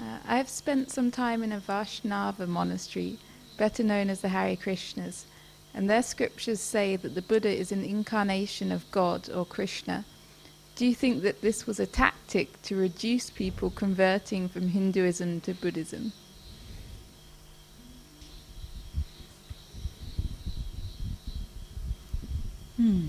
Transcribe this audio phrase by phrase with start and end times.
[0.00, 3.18] Uh, I've spent some time in a Vaishnava monastery,
[3.58, 5.24] better known as the Hare Krishnas,
[5.74, 10.06] and their scriptures say that the Buddha is an incarnation of God or Krishna.
[10.74, 15.52] Do you think that this was a tactic to reduce people converting from Hinduism to
[15.52, 16.12] Buddhism?
[22.76, 23.08] Hmm.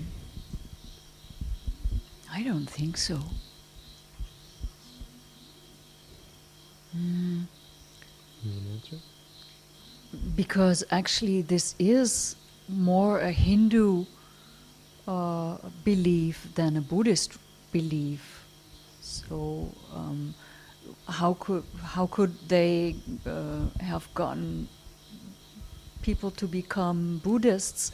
[2.30, 3.20] I don't think so.
[6.96, 7.46] Mm.
[10.36, 12.36] Because actually, this is
[12.68, 14.04] more a Hindu
[15.06, 17.38] uh, belief than a Buddhist
[17.72, 18.44] belief.
[19.00, 20.34] So, um,
[21.08, 24.68] how could how could they uh, have gotten
[26.02, 27.92] people to become Buddhists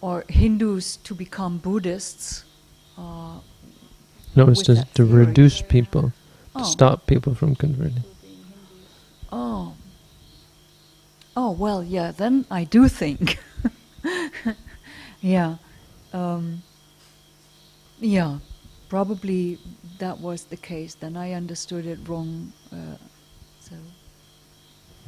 [0.00, 2.44] or Hindus to become Buddhists?
[2.96, 3.40] Uh,
[4.36, 6.12] no, it's just to reduce people,
[6.54, 6.58] oh.
[6.58, 8.04] to stop people from converting.
[9.32, 9.74] Oh.
[11.36, 13.38] Oh, well, yeah, then I do think.
[15.20, 15.56] yeah.
[16.10, 16.62] Um,
[17.98, 18.38] yeah,
[18.88, 19.58] probably
[19.98, 20.94] that was the case.
[20.94, 22.54] Then I understood it wrong.
[22.72, 22.96] Uh,
[23.60, 23.74] so.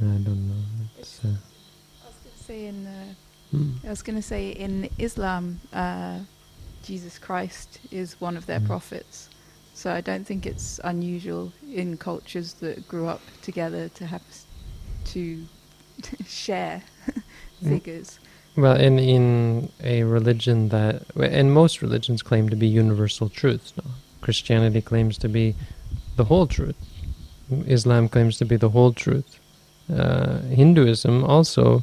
[0.01, 0.63] I don't know.
[0.99, 2.87] It's, uh, I was going to say in.
[2.87, 3.15] Uh,
[3.51, 3.71] hmm.
[3.87, 6.19] I was going to say in Islam, uh,
[6.83, 8.67] Jesus Christ is one of their hmm.
[8.67, 9.31] prophets.
[9.73, 14.23] So I don't think it's unusual in cultures that grew up together to have
[15.07, 15.47] to
[16.27, 17.69] share mm.
[17.69, 18.19] figures.
[18.57, 23.73] Well, in in a religion that, and most religions claim to be universal truths.
[23.77, 23.91] No?
[24.21, 25.55] Christianity claims to be
[26.17, 26.77] the whole truth.
[27.67, 29.39] Islam claims to be the whole truth.
[29.93, 31.83] Uh, Hinduism also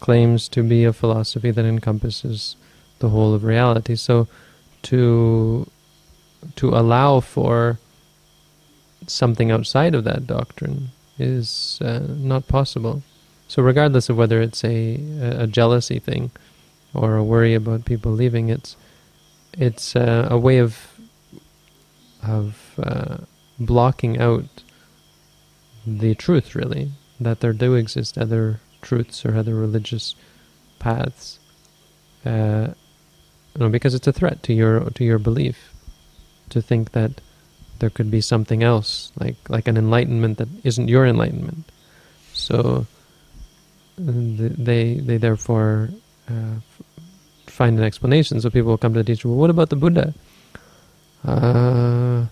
[0.00, 2.56] claims to be a philosophy that encompasses
[3.00, 3.96] the whole of reality.
[3.96, 4.28] So,
[4.82, 5.66] to
[6.56, 7.78] to allow for
[9.06, 13.02] something outside of that doctrine is uh, not possible.
[13.50, 16.30] So, regardless of whether it's a, a jealousy thing
[16.94, 18.76] or a worry about people leaving, it's
[19.58, 21.00] it's uh, a way of
[22.22, 23.16] of uh,
[23.58, 24.62] blocking out
[25.84, 30.14] the truth, really, that there do exist other truths or other religious
[30.78, 31.40] paths.
[32.24, 32.68] Uh,
[33.56, 35.74] you know, because it's a threat to your to your belief
[36.50, 37.20] to think that
[37.80, 41.64] there could be something else, like like an enlightenment that isn't your enlightenment.
[42.32, 42.86] So
[44.00, 45.90] they they therefore
[46.28, 46.60] uh,
[47.46, 48.40] find an explanation.
[48.40, 49.28] So people will come to the teacher.
[49.28, 50.14] Well, what about the Buddha?
[51.24, 52.26] Uh,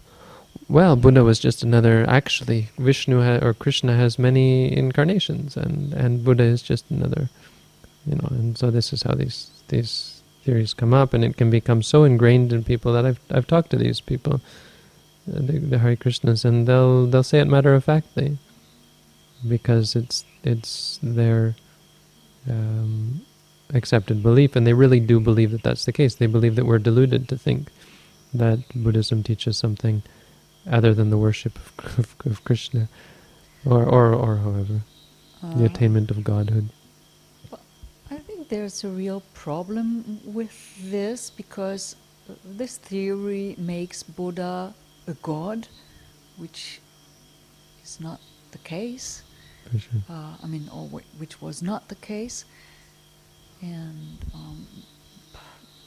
[0.69, 2.05] well, Buddha was just another.
[2.09, 7.29] Actually, Vishnu ha- or Krishna has many incarnations, and and Buddha is just another.
[8.07, 11.51] You know, and so this is how these these theories come up, and it can
[11.51, 14.41] become so ingrained in people that I've I've talked to these people,
[15.29, 18.39] uh, the, the Hare Krishnas, and they'll they'll say it matter of factly,
[19.47, 21.55] because it's it's their
[22.49, 23.23] um,
[23.75, 26.15] accepted belief, and they really do believe that that's the case.
[26.15, 27.69] They believe that we're deluded to think
[28.35, 30.03] that Buddhism teaches something
[30.71, 32.89] other than the worship of, of, of Krishna,
[33.65, 34.81] or or or however,
[35.43, 36.71] uh, the attainment of godhood
[38.11, 41.95] I think there's a real problem with this because
[42.43, 44.75] this theory makes Buddha
[45.07, 45.69] a god,
[46.39, 46.81] which
[47.85, 48.21] is not
[48.53, 49.23] the case.
[50.09, 50.87] Uh, I mean, or
[51.19, 52.45] which was not the case,
[53.61, 54.67] and um,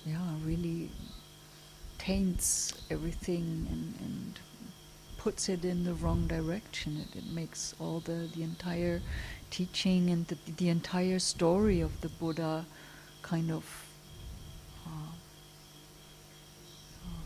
[0.06, 0.90] yeah, really
[1.98, 4.40] taints everything and, and
[5.18, 6.98] puts it in the wrong direction.
[6.98, 9.02] It, it makes all the, the entire
[9.52, 12.66] teaching and the, the entire story of the Buddha
[13.22, 13.86] kind of
[14.88, 15.12] uh,
[17.06, 17.22] uh,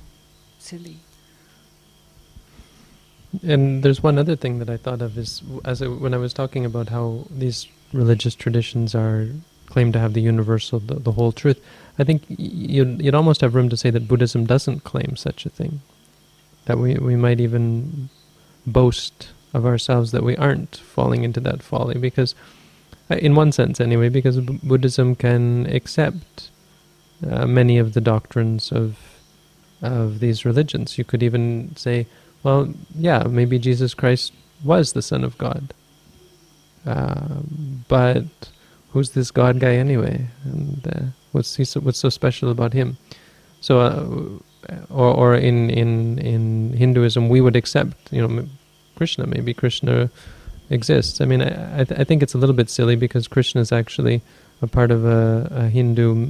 [0.60, 1.00] silly.
[3.44, 6.34] And there's one other thing that I thought of is as I, when I was
[6.34, 9.28] talking about how these religious traditions are
[9.68, 11.60] claim to have the universal, the, the whole truth.
[11.98, 15.50] I think you'd, you'd almost have room to say that Buddhism doesn't claim such a
[15.50, 15.82] thing.
[16.66, 18.10] That we we might even
[18.66, 22.36] boast of ourselves that we aren't falling into that folly because
[23.10, 26.50] uh, in one sense anyway because B- buddhism can accept
[27.26, 28.98] uh, many of the doctrines of
[29.82, 32.08] of these religions you could even say
[32.46, 32.62] well
[32.96, 34.32] yeah maybe jesus christ
[34.64, 35.74] was the son of god
[36.86, 37.42] uh,
[37.90, 38.50] but
[38.92, 41.04] who's this god guy anyway and uh,
[41.34, 42.98] what's he so, what's so special about him
[43.60, 44.06] so uh,
[44.90, 48.48] or or in in in hinduism we would accept you know
[48.96, 49.28] Krishna.
[49.28, 50.10] Maybe Krishna
[50.70, 51.22] exists.
[51.22, 53.72] I mean, I, I, th- I think it's a little bit silly because Krishna is
[53.72, 54.22] actually
[54.62, 56.30] a part of a, a Hindu.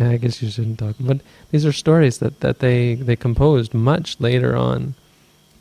[0.00, 1.20] I guess you shouldn't talk, but
[1.50, 4.94] these are stories that, that they, they composed much later on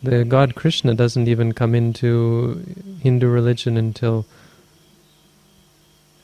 [0.06, 2.64] the god Krishna doesn't even come into
[3.02, 4.26] Hindu religion until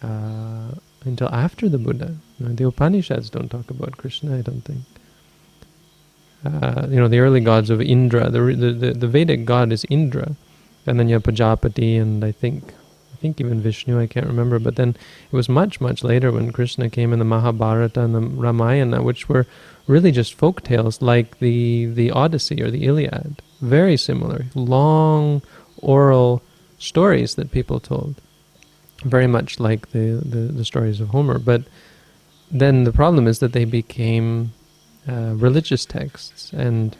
[0.01, 0.71] uh,
[1.03, 2.15] until after the Buddha.
[2.39, 4.81] You know, the Upanishads don't talk about Krishna, I don't think.
[6.45, 10.35] Uh, you know, the early gods of Indra, the, the, the Vedic god is Indra,
[10.87, 12.73] and then you have Pajapati, and I think
[13.21, 14.59] think even Vishnu, I can't remember.
[14.59, 14.89] But then
[15.31, 19.29] it was much, much later when Krishna came in the Mahabharata and the Ramayana, which
[19.29, 19.45] were
[19.87, 23.41] really just folk tales like the, the Odyssey or the Iliad.
[23.61, 25.41] Very similar, long
[25.77, 26.41] oral
[26.79, 28.15] stories that people told.
[29.03, 31.39] Very much like the, the, the stories of Homer.
[31.39, 31.63] But
[32.49, 34.53] then the problem is that they became
[35.07, 36.95] uh, religious texts and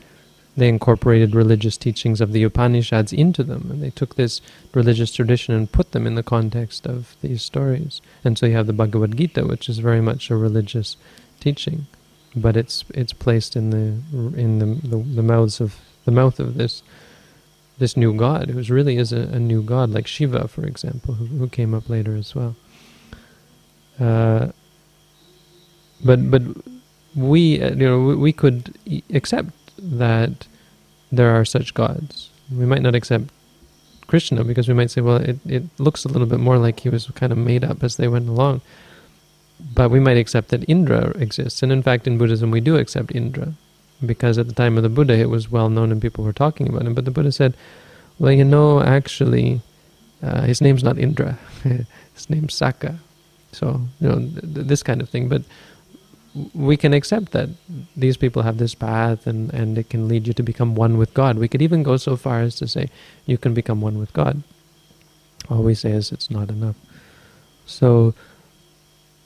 [0.58, 4.42] they incorporated religious teachings of the Upanishads into them, and they took this
[4.74, 8.02] religious tradition and put them in the context of these stories.
[8.24, 10.98] And so you have the Bhagavad Gita, which is very much a religious
[11.40, 11.88] teaching,
[12.36, 16.56] but it's it's placed in the in the the, the mouths of the mouth of
[16.56, 16.84] this
[17.78, 21.26] this new god, who really is a, a new god, like Shiva, for example, who,
[21.26, 22.56] who came up later as well.
[24.00, 24.52] Uh,
[26.04, 26.42] but but
[27.16, 28.78] we uh, you know we, we could
[29.14, 30.48] accept that
[31.12, 32.30] there are such gods.
[32.52, 33.26] We might not accept
[34.08, 36.90] Krishna because we might say, well, it, it looks a little bit more like he
[36.90, 38.62] was kind of made up as they went along.
[39.74, 41.62] But we might accept that Indra exists.
[41.64, 43.54] And in fact, in Buddhism, we do accept Indra
[44.06, 46.68] because at the time of the Buddha, it was well known and people were talking
[46.68, 46.94] about him.
[46.94, 47.56] But the Buddha said,
[48.20, 49.62] well, you know, actually,
[50.24, 52.98] uh, his name's not Indra, his name's Sakka.
[53.52, 55.28] So, you know, th- this kind of thing.
[55.28, 55.44] But
[56.54, 57.50] we can accept that
[57.96, 61.14] these people have this path and, and it can lead you to become one with
[61.14, 61.38] God.
[61.38, 62.90] We could even go so far as to say
[63.26, 64.42] you can become one with God.
[65.50, 66.78] All we say is it's not enough.
[67.66, 68.14] So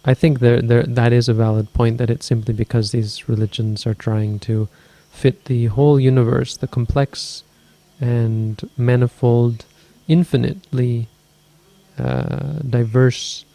[0.04, 3.86] I think there, there, that is a valid point that it's simply because these religions
[3.86, 4.68] are trying to
[5.12, 7.44] fit the whole universe, the complex
[8.00, 9.66] and manifold,
[10.08, 11.08] infinitely
[11.98, 13.46] uh, diverse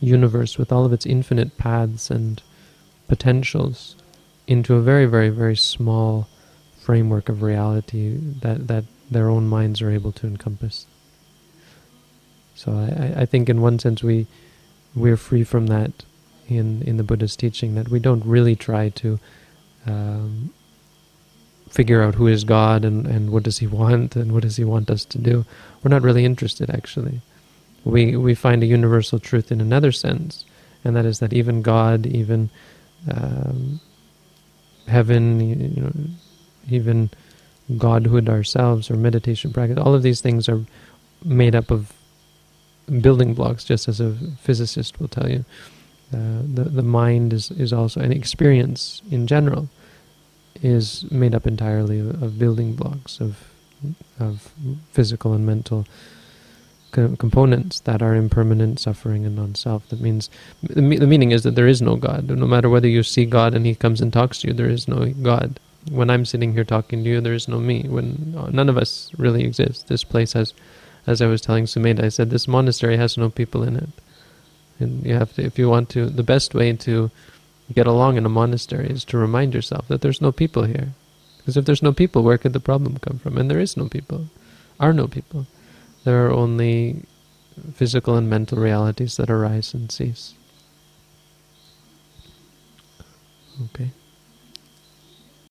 [0.00, 2.42] universe with all of its infinite paths and
[3.10, 3.96] potentials
[4.46, 6.28] into a very, very, very small
[6.78, 10.86] framework of reality that, that their own minds are able to encompass.
[12.54, 14.26] So I, I think in one sense we
[14.94, 15.92] we're free from that
[16.48, 19.18] in, in the Buddha's teaching that we don't really try to
[19.86, 20.50] um,
[21.68, 24.64] figure out who is God and, and what does he want and what does he
[24.64, 25.44] want us to do.
[25.82, 27.22] We're not really interested actually.
[27.84, 30.44] We we find a universal truth in another sense,
[30.84, 32.50] and that is that even God, even
[33.10, 33.80] um,
[34.86, 35.92] heaven, you know,
[36.68, 37.10] even
[37.78, 39.78] godhood ourselves or meditation practice.
[39.78, 40.64] All of these things are
[41.24, 41.92] made up of
[43.00, 45.44] building blocks, just as a physicist will tell you.
[46.12, 49.68] Uh, the the mind is, is also an experience in general
[50.62, 53.38] is made up entirely of, of building blocks of
[54.18, 54.52] of
[54.92, 55.86] physical and mental
[56.90, 59.88] co- components that are impermanent, suffering, and non-self.
[59.88, 60.30] That means
[60.62, 62.28] the, the meaning is that there is no God.
[62.28, 64.88] No matter whether you see God and He comes and talks to you, there is
[64.88, 65.60] no God.
[65.90, 67.84] When I'm sitting here talking to you, there is no me.
[67.88, 69.88] When uh, none of us really exist.
[69.88, 70.52] This place has,
[71.06, 73.88] as I was telling Sumedha, I said this monastery has no people in it,
[74.78, 77.10] and you have to, if you want to, the best way to
[77.72, 80.88] get along in a monastery is to remind yourself that there's no people here.
[81.38, 83.38] Because if there's no people, where could the problem come from?
[83.38, 84.26] And there is no people,
[84.78, 85.46] are no people.
[86.04, 87.04] There are only
[87.74, 90.34] physical and mental realities that arise and cease.
[93.66, 93.90] Okay.